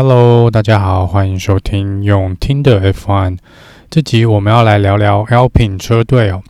[0.00, 3.36] Hello，大家好，欢迎收听用听的 F1。
[3.90, 6.40] 这集我们要来聊聊 Alpine 车队哦。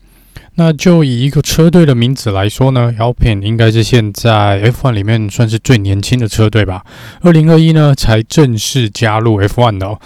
[0.56, 6.84] 那就以一个车队的名字来说呢，Alpine 应该是现在 F1 里面算是最年轻的车队吧。
[7.22, 9.98] 二零二一呢才正式加入 F1 的哦。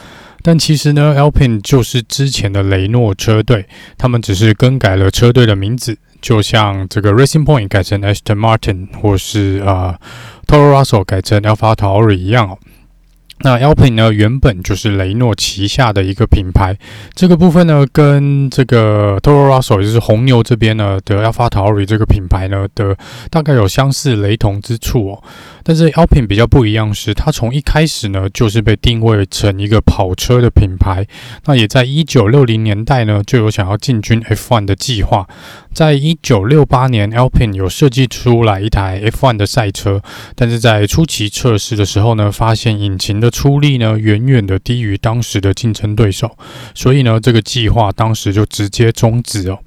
[0.42, 3.66] 但其实呢，Alpine 就是之前的雷诺车队，
[3.98, 9.98] 他们只是更改了车队的名字，就像这个 Racing Point 改成 Aston Martin，或是啊、
[10.46, 12.56] 呃、Toro Rosso 改成 AlphaTauri 一样哦。
[13.42, 16.76] 那 Alpine 呢，原本就是雷诺旗下的一个品牌，
[17.14, 22.96] 这个部分呢，跟这个 Toro Rosso 也就是红牛这边呢的 AlphaTauri 这个品牌呢的
[23.30, 25.22] 大概有相似雷同之处哦。
[25.64, 31.06] 但是 Alpine 比较不一样是，它从一开始呢就是被定位成一个跑车的品牌。
[31.46, 35.28] 那也在一九六零年代呢就有想要进军 F1 的计划。
[35.72, 40.02] 在一九六八年，Alpine 有设计出来一台 F1 的赛车，
[40.34, 46.36] 但是在初期测试的时候呢，发现引擎的出力呢远远的低于当时的竞争对手，
[46.74, 49.58] 所以呢这个计划当时就直接终止哦。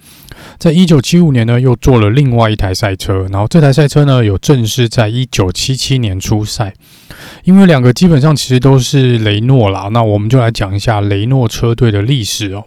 [0.58, 6.74] 在一九七五年呢，又做了另外一台赛车，然后这台赛车呢，有正式在一九七七年出赛。
[7.44, 12.66] 因为两个基本上其实都是雷诺啦，那我们就来讲一下雷诺车队的历史哦。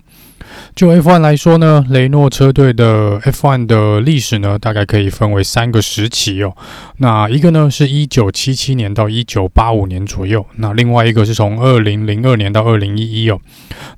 [0.75, 6.55] 就 F1 来说呢，雷诺车队的 F1 的历史呢，大概可以分为三个时期哦。
[6.99, 13.41] 那一个呢，是一九七七年到一九八五年左右，那另外一个是从二零零二年到二零一一哦。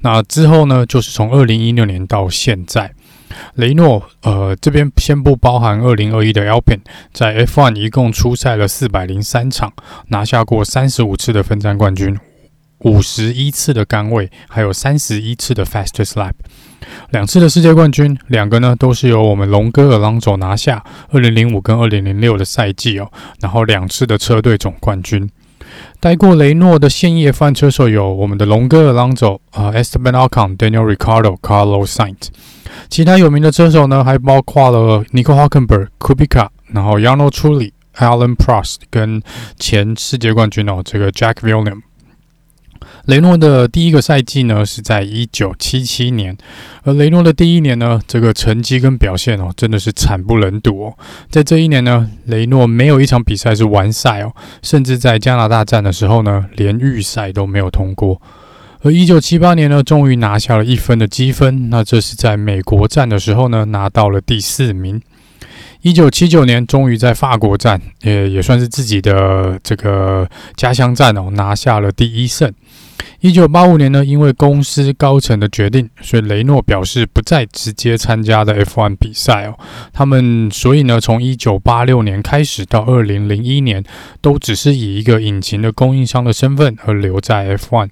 [0.01, 2.93] 那之后呢，就是从二零一六年到现在。
[3.55, 6.81] 雷诺，呃，这边先不包含二零二一的 Alpine，
[7.13, 9.73] 在 F1 一共出赛了四百零三场，
[10.09, 12.19] 拿下过三十五次的分站冠军，
[12.81, 16.33] 五十一次的杆位，还有三十一次的 Fastest Lap，
[17.11, 25.31] 两次的世界冠军，两个呢都是由我们龙哥 Alonso 拿下，二零零五跟二零零六的赛季哦，然后两次的车队总冠军。
[26.01, 32.29] 待过雷诺的现役 F1 车手有我们的龙哥 Alonso 啊，Esteban Ocon、Daniel r i c a r d o、Carlos Sainz。
[32.89, 39.23] 其他有名的车手呢，还包括了 Nico Hulkenberg、Kubica，然后 Yarno Trulli、Alan Prost 跟
[39.59, 41.83] 前世界冠军哦，这个 Jack Williams。
[43.07, 46.37] 雷诺的第一个赛季呢是在一九七七年，
[46.83, 50.95] 而雷诺的第一年呢，这个成绩跟表现哦，真的是惨不忍睹哦。
[51.31, 58.21] 在这一年呢，雷诺没有一场比赛是完赛哦，甚至在加拿大站的时候呢，连预赛都没有通过。
[58.83, 61.69] 而一九七八年呢，终于拿下了一分的积分。
[61.69, 65.01] 那这是在美国站的时候呢，拿到了第四名。
[65.83, 72.53] 一九七九年，终于在法国站，也也算是自己的这个家乡站哦，拿下了第一胜。
[73.21, 79.59] 一九八五年呢，因为公司高层的决定，所以雷诺表示不再直接参加的 F1 比赛哦。
[79.93, 83.85] 他们所以呢，从一九八六年开始到二零零一年，
[84.21, 87.89] 都只是以一个引擎的供应商的身份而留在 F1。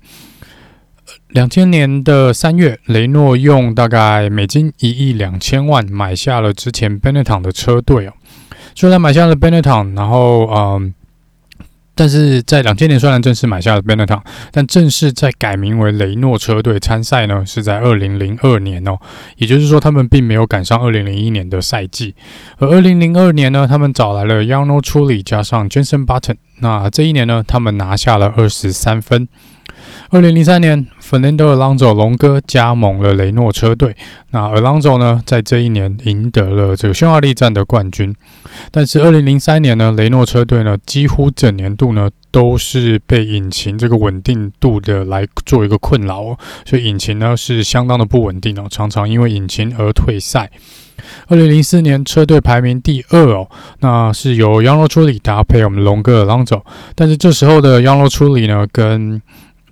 [1.29, 8.13] 两千年的三月，雷诺用大概美金一亿两千万买下了之前 Benetton 的车队哦。
[8.75, 10.95] 虽然买下了 Benetton，然后嗯，
[11.99, 14.21] 但是在两千年虽然正式买下了 Benetton，
[14.53, 18.97] 但正式在改名为雷诺车队参赛呢，是在二零零二年哦。
[19.37, 22.15] 也就是说，他们并没有赶上二零零一年的赛季。
[22.59, 29.27] 而二零零二年呢，他们找来了 Yano Trulli 加上 Jenson Button，那这一年呢，他们拿下了二十三分。
[30.11, 33.95] 二零零三年，Fernando Alonso 龙哥加盟了雷诺车队。
[34.31, 38.15] 那 Alonso 呢，在这一年赢得了这个匈牙利站的冠军。
[38.71, 50.51] 但是二零零三年呢，雷诺车队呢，几乎整年度呢都是被引擎这个稳定度的来做一个困扰哦，所以引擎呢是相当的不稳定哦，常常因为引擎而退赛。
[51.27, 53.47] 二零零四年，车队排名第二哦，
[53.81, 56.63] 那是由 Jarno 处理搭配我们龙哥 Alonso。
[56.95, 59.21] 但是这时候的 Jarno 处理呢，跟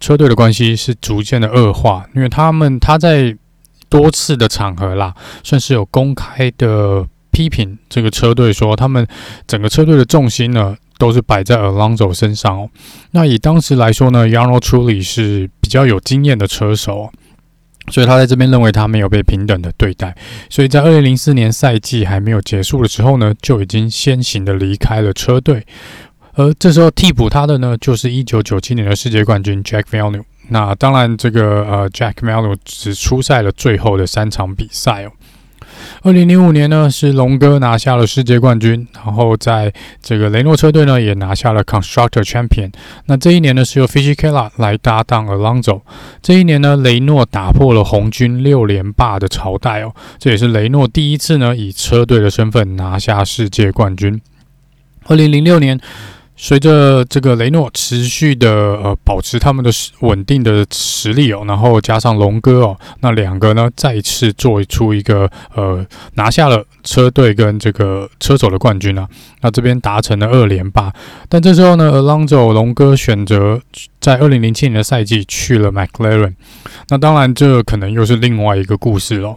[0.01, 3.37] 车队的关系是逐渐的恶化，因为他们他在
[3.89, 9.07] 多次的场合啦，算是有公开的批评这个车队，说他们
[9.47, 12.71] 整个车队的重心呢都是摆在 Alonso 身上哦。
[13.13, 17.11] 那以当时来说呢，Jarno Trulli 是比较有经验的车手，
[17.91, 20.17] 所以他在这边认为他没有被平等的对待，
[20.51, 25.65] 所以在二零零四年赛季还没有结束的时候呢，就已经先行的离开了车队。
[26.39, 30.25] 而这时候替补他的呢，就是一九九七年的世界冠军 Jack v a l u e。
[30.51, 35.13] 那当然，这个呃 Jack v a l u e 只出赛了最后的三场比赛哦。
[36.03, 39.73] 二零零五年呢，是龙哥拿下了世界冠军，然后在
[40.03, 42.71] 这个雷诺车队呢也拿下了 Constructor Champion。
[43.07, 45.81] 那这一年呢是由 Fisichella 来搭档 Alonso。
[46.21, 54.21] 这一年呢，雷诺打破了红军六连霸的朝代哦，这也是雷诺第一次呢以车队的身份拿下世界冠军。
[55.07, 55.81] 二零零六年。
[56.37, 65.85] 随着这个雷诺持续的呃保持他们的稳定的实力哦，然后加上龙哥哦，那两个呢再次做出一个呃
[66.15, 69.09] 拿下了车队跟这个车手的冠军啊，
[69.41, 70.93] 那这边达成了二连霸。
[71.29, 73.61] 但这时候呢，Alonso 龙哥选择
[74.01, 76.35] 在二零零七年的赛季去了 McLaren，
[76.89, 79.37] 那当然这可能又是另外一个故事喽。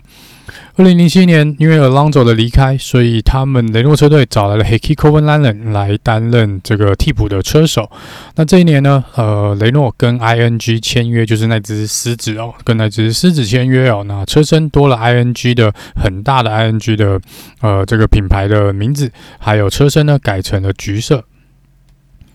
[0.75, 7.90] 二零零七年，因为 Alonso 的离开，所以他们雷诺车队找来了 Heikki Kovalainen 来担任这个替补的车手。
[8.36, 14.04] 那这一年呢，呃，雷诺跟 ING 签约，就是那只狮子哦，跟那只狮子签约哦。
[14.07, 17.19] 那车身多了 ING 的很大的 ING 的
[17.62, 21.24] 呃这个品牌的名字，还有车身呢改成了橘色。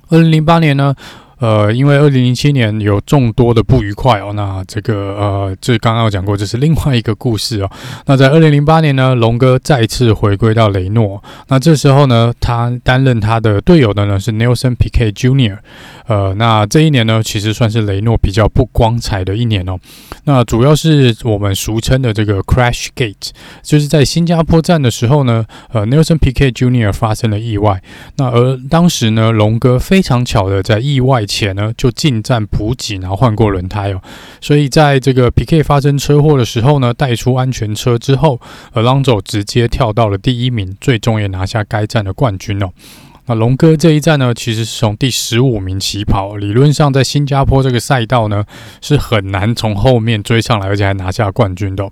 [0.08, 0.94] 二零零八年呢。
[1.38, 7.70] 呃，因为二零零七年有众多的不愉快哦，那这个呃，这刚刚有讲过，这是另外一个故事哦。
[8.06, 15.58] 那在二零零八年呢，龙哥再次回归到雷诺，那这时候呢，他担任他的队友的呢是 Nelson Piquet Jr.，
[16.06, 19.78] 呃，那这一年呢，其实算是雷诺比较不光彩的一年哦。
[20.24, 23.30] 那主要是我们俗称的这个 Crash Gate，
[23.62, 26.92] 就是在新加坡站的时候呢，呃，Nelson Piquet Jr.
[26.92, 27.82] 发生了意外，
[28.16, 34.00] 那而当时呢，龙哥非常巧的在意外前呢，就进站补给，然后换过轮胎哦。
[34.40, 38.40] 所以在这个 p i q u e 发生车祸的时候呢，带出安全车之后
[38.74, 42.70] ，Alonso 直接跳到了第一名，最终也拿下该站的冠军哦。
[43.26, 48.44] 那龙哥这一站呢，其实是从第十五名起跑，理论上在新加坡这个赛道呢，
[48.82, 51.88] 是很难从后面追上来，而且还拿下冠军的。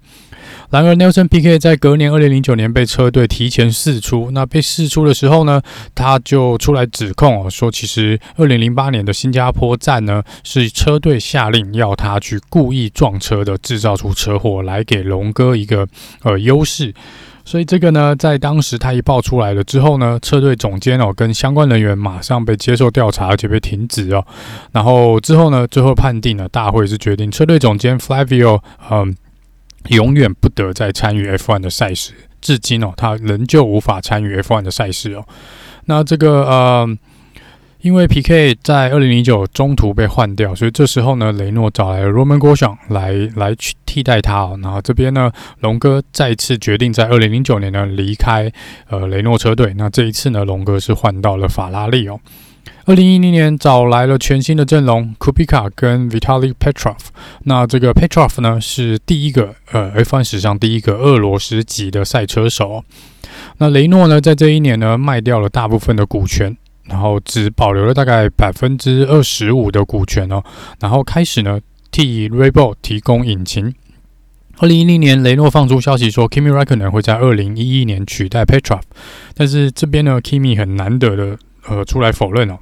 [0.71, 4.31] 然而，Nelson PK 在隔年二零零九年被车队提前试出。
[4.33, 5.61] 那被试出的时候呢，
[5.95, 15.87] 他就出来指控哦，说其实二零零八年的新加坡站呢，是车队下令要他去故意撞车的，制造出车祸来给龙哥一个
[16.23, 16.93] 呃优势。
[17.45, 24.25] 所以这个呢，在当时他一爆出来了之后呢，车队总监哦跟相关人员马上被接受调查，而且被停职哦。
[24.73, 28.61] 然后之后呢，最后判定了大会是决定车队总监 Flavio
[28.91, 29.15] 嗯。
[29.89, 35.27] 永远不得再参与 F1 的赛事，至今哦，他仍旧无法参与 F1 的赛事哦。
[35.87, 36.89] 那这个呃，
[37.83, 38.57] 因为 P.K.
[38.63, 44.57] 在二零零九中途被换掉，所以这时候呢，雷诺找来了 Roman Grosjean 来来去替代他哦。
[44.63, 48.51] 然后这边呢，龙哥再次决定在二零零九年呢离开
[48.89, 49.75] 呃雷诺车队。
[49.77, 52.21] 那这一次呢，龙哥是换到了法拉利哦。
[52.85, 56.97] 二零一零年找来了全新的阵容，Kubica 跟 Vitaly Petrov。
[57.45, 62.85] 那这个 Petrov 呢，是第一个呃 F1 史上第一个俄罗斯籍的赛车手。
[63.59, 66.57] 那雷诺呢，在这一年呢，卖掉了大部分的股权，
[66.93, 70.45] 然后只保留了大概百分之二十五的股权哦。
[70.79, 71.59] 然后开始呢，
[71.91, 73.75] 替 Rebel 提供引擎。
[74.59, 78.83] 二零一零年，雷诺放出消息说，Kimi Räikkönen 会在二零一一年取代 Petrov，
[79.35, 82.59] 但是这边呢，Kimi 很难得的呃出来否认哦。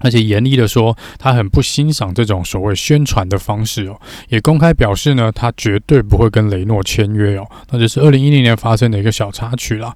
[0.00, 7.44] 而且严厉的说，他很不欣赏这种所谓宣传的方式哦，也公开表示呢，他绝对不会跟雷诺签约哦。
[7.70, 9.92] 那就是二零一零年发生的一个小插曲啦。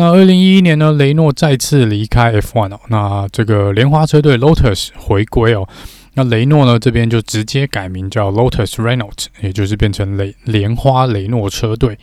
[0.00, 5.68] 那二零一一年呢，雷诺再次离开 F1 哦，那这个莲花车队 Lotus 回归哦。
[6.14, 11.98] 那雷诺呢，这边就直接改名叫 Lotus Renault，也就是变成雷莲花雷诺车队。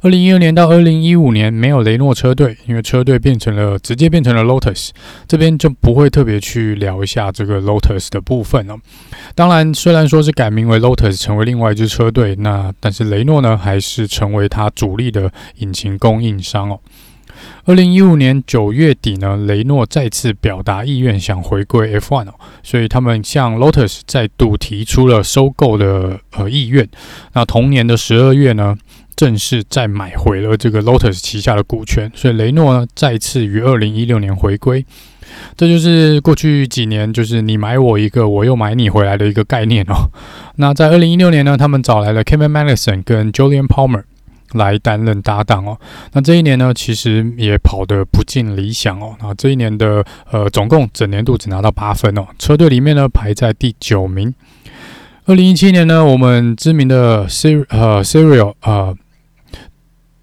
[0.00, 4.88] 二零一二年到二零一五年没有雷诺车队，因为车队变成了直接变成了 Lotus，
[5.28, 8.78] 这边就不会特别去聊一下这个 Lotus 的部分了。
[9.34, 16.80] 当然，虽然说是改名为 Lotus，成为另外一支车队，那但是雷诺呢，还是成为它主力的引擎供应商哦。
[17.64, 26.88] 二零一五年九月底呢，雷诺再次表达意愿，想回归 F1 哦，所以他们向 Lotus 再度提出了收购的呃意愿。
[27.34, 28.76] 那同年的十二月呢，
[29.14, 34.84] 正式再买回了这个 Lotus 旗下的股权，所以雷诺呢再次于二零一六年回归。
[35.56, 40.10] 这就是过去几年就是你买我一个，我又买你回来的一个概念哦。
[40.56, 44.02] 那在二零一六年呢，他们找来了 Kevin Magnussen 跟 Julian Palmer。
[44.54, 45.78] 来担任搭档哦。
[46.12, 49.14] 那这一年呢，其实也跑得不尽理想哦。
[49.20, 52.26] 那这一年的呃，总共整年度只拿到八分哦。
[52.38, 54.34] 车队里面呢，排在第九名。
[55.26, 58.96] 二零一七年呢，我们知名的 siri 呃 Cyril 呃。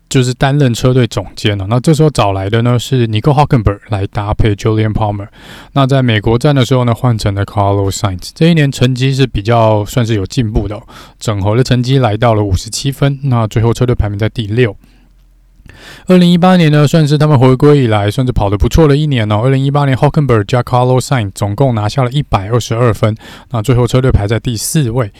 [0.09, 1.67] 就是担任车队总监了。
[1.69, 5.27] 那这时候找来的呢是 Nico Hülkenberg 来搭配 Julian Palmer。
[5.73, 8.31] 那在美国站的时候呢，换成了 Carlos Sainz。
[8.33, 10.81] 这一年成绩是比较算是有进步的，
[11.19, 13.19] 整合的成绩来到了五十七分。
[13.23, 14.75] 那最后车队排名在第六。
[16.07, 19.41] 二零一八年呢，算是他们回归以来算是跑得不错的一年哦。
[19.43, 23.15] 二零一八年，Hockenberg 加 Carlos Sain 总共拿下了一百二十二分，
[23.51, 25.11] 那最后车队排在第四位。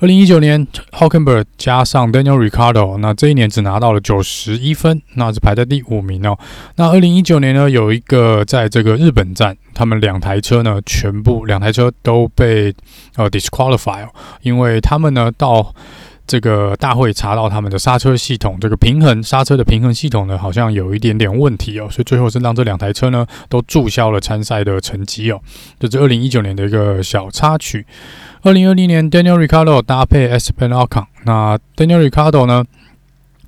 [0.00, 6.38] 二零一九年，Hockenberg 加上 Daniel r i c a r d o 那这一年只拿到了九十一分，那是排在第五名哦。
[6.76, 12.72] 那二零一九年呢，有一个在这个日本站，他们两台车呢，全部两台车都被
[13.16, 14.08] 呃 disqualify 哦，
[14.42, 15.74] 因为他们呢到。
[16.28, 25.40] 这个大会查到他们的刹车系统，这个平衡刹车的平衡系统呢，好像有一点点问题哦，所以最后是让这两台车呢都注销了参赛的成绩哦。
[25.80, 27.84] 这是二零一九年的一个小插曲。
[28.42, 32.62] 二零二零年，Daniel Ricardo 搭配 S Pen Alcon 那 Daniel Ricardo 呢，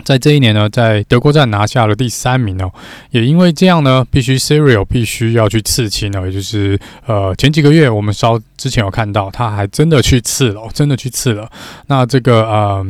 [0.04, 2.72] 在这一年呢，在德国站拿下了第三名哦，
[3.10, 11.50] 也因为这样呢，必须 Serial 必须要去刺青哦，也就是呃前几个月我们稍之前有看到，他还真的去刺了，真的去刺了。
[11.86, 12.86] 那这个呃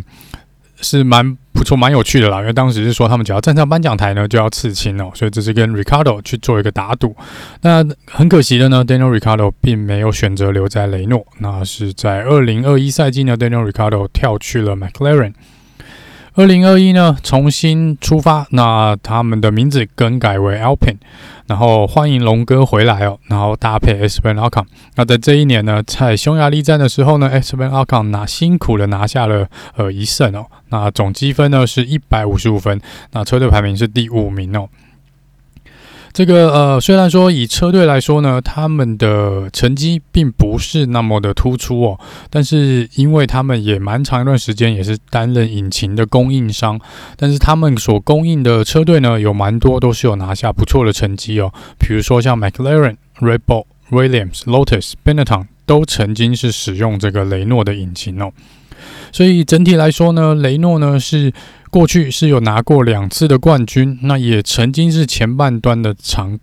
[0.81, 7.15] 是蛮不错、蛮有趣的啦，因为当时是说他们只要站上颁奖台呢，就要刺青哦，所以这是跟 Ricardo 去做一个打赌。
[7.61, 15.35] 那很可惜的呢，Daniel Ricardo 并没有选择留在雷诺，那是在二零二一赛季呢，Daniel Ricardo 跳去了 McLaren。
[16.35, 20.99] 二零二一呢，重新出发，那他们的名字更改为 Alpine，
[21.49, 24.65] 然后欢迎龙哥回来哦，然后搭配 S Ben Alcon。
[24.95, 34.69] 那在这一年呢，在匈牙利站的时候呢，Esteban Ocon 拿辛苦的拿下了呃一胜哦，那总积分呢是一百五十五分，那车队排名是第五名哦。
[36.13, 46.81] 这个呃，虽然说以车队来说呢，他们的成绩并不是那么的突出哦，但是因为他们也蛮长一段时间也是担任引擎的供应商，
[47.17, 58.33] 但是他们所供应的车队呢，有蛮多都是有拿下不错的成绩哦，比如说像 McLaren、Red Bull、Williams、Lotus、Benetton 都曾经是使用这个雷诺的引擎哦，
[59.13, 61.33] 所以整体来说呢，雷诺呢是。
[61.71, 66.39] 过去是有拿过两次的冠军，那也曾经是前半段的长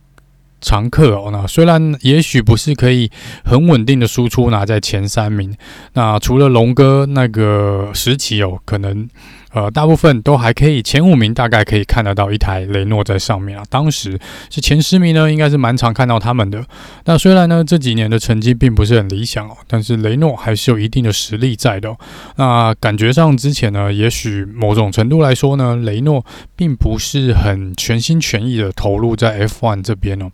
[0.62, 1.30] 常客哦。
[1.32, 3.10] 那虽然也许不是可以
[3.44, 5.56] 很稳定的输出拿在前三名，
[5.94, 9.08] 那除了龙哥那个时期哦，可能。
[9.54, 13.64] 呃，大部分都还可以，前五名大概可以看得到一台雷诺在上面啊。
[13.72, 14.20] 当时
[14.52, 16.64] 是前十名呢，应该是蛮常看到他们的。
[17.06, 21.96] 那虽然呢这几年的成绩并不是很理想哦，但是雷诺还是有一定的实力在的。
[22.36, 26.24] 那感觉上之前呢，也许某种程度来说呢，雷诺
[26.56, 30.30] 并不是很全心全意的投入在 F1 这边哦。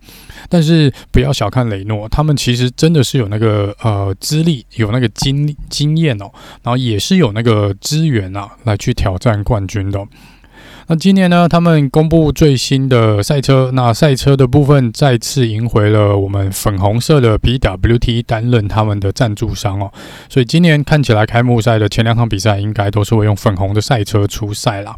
[0.48, 6.30] 但是不要小看雷诺，他们其实真的是有那个呃资历，有那个经经验哦，
[6.62, 9.18] 然后也是有那个资源啊来去挑。
[9.24, 10.06] 战冠军的。
[10.86, 19.90] 那今年呢，他们公布最新的赛车，那赛车的部分再次赢回了我们粉红色的 BWT 担任他们的赞助商哦。
[20.28, 24.94] 所以今年看起来开幕赛的前两场比赛应该都是会用粉红的赛车出赛啦。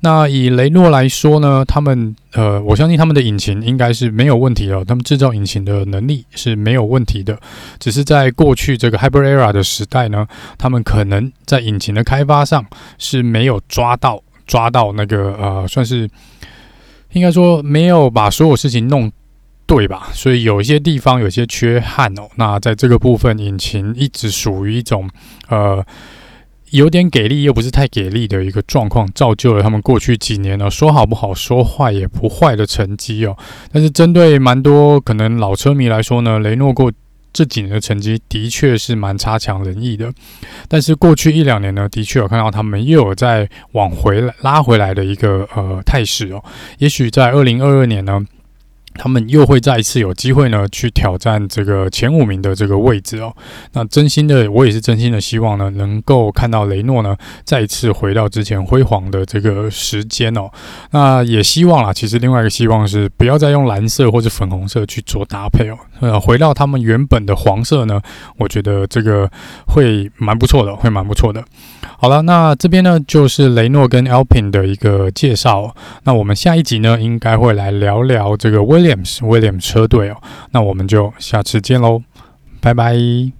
[0.00, 7.36] 那以雷诺来说呢，他们呃，我相信他们的引擎应该是没有问题的，他们制造引擎的能力是没有问题的，
[7.80, 12.64] 只是在过去这个 Hyper Era 的时代呢，他们可能在引擎的开发上
[12.98, 14.22] 是没有抓到。
[14.48, 16.10] 抓到那个呃，算是
[17.12, 19.12] 应该说没有把所有事情弄
[19.64, 22.22] 对吧，所以有一些地方有些缺憾哦。
[22.34, 25.08] 那在这个部分，引擎一直属于一种
[25.48, 25.84] 呃
[26.70, 33.36] 有点给力又不是太给力的一个状况，造就了他们过去几年呢说好不好，说坏也不坏的成绩哦。
[33.70, 36.90] 但是针对蛮多可能老车迷来说呢，雷诺过。
[37.32, 40.12] 这几年的成绩的确是蛮差强人意的，
[40.68, 46.42] 但是过去一两年呢，的确有看到他们又有在往回拉回来的一个呃态势哦。
[46.78, 48.24] 也许在二零二二年呢。
[49.00, 53.32] 他们又会再一次有机会呢，去挑战这个前五名的这个位置哦。
[53.72, 60.50] 那真心的，我也是真心的希望呢，能够看到雷诺呢再次回到之前辉煌的这个时间哦。
[60.90, 65.78] 那也希望啦，其实另外一个希望是不要再用蓝色或者粉红色去做搭配哦。
[66.00, 68.00] 呃，回到他们原本的黄色呢，
[68.36, 69.30] 我觉得这个
[69.66, 71.44] 会蛮不错的，会蛮不错的。
[71.98, 75.74] 好了，那这边呢就是雷诺跟 Alpine 的一个介绍。
[76.04, 80.16] 那我们下一集呢，应该会来聊聊这个 Williams Williams 车队哦。
[80.52, 82.02] 那我们就下次见喽，
[82.60, 83.37] 拜拜。